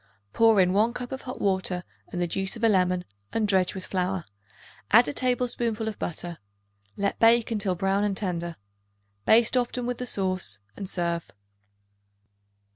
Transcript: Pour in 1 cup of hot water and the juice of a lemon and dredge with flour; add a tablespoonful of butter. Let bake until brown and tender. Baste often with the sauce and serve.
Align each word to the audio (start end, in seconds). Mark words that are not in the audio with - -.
Pour 0.33 0.59
in 0.59 0.73
1 0.73 0.93
cup 0.95 1.11
of 1.11 1.21
hot 1.21 1.39
water 1.39 1.83
and 2.11 2.19
the 2.19 2.25
juice 2.25 2.55
of 2.55 2.63
a 2.63 2.67
lemon 2.67 3.05
and 3.33 3.47
dredge 3.47 3.75
with 3.75 3.85
flour; 3.85 4.25
add 4.89 5.07
a 5.07 5.13
tablespoonful 5.13 5.87
of 5.87 5.99
butter. 5.99 6.39
Let 6.97 7.19
bake 7.19 7.51
until 7.51 7.75
brown 7.75 8.03
and 8.03 8.17
tender. 8.17 8.55
Baste 9.27 9.55
often 9.55 9.85
with 9.85 9.99
the 9.99 10.07
sauce 10.07 10.57
and 10.75 10.89
serve. 10.89 11.29